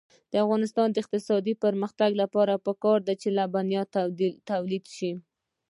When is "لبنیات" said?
3.37-3.89